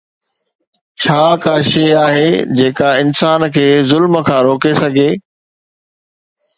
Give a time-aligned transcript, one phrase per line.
[1.01, 2.25] ڇا ڪا شيءِ آهي
[2.57, 5.09] جيڪا انسان کي ظلم کان روڪي سگهي؟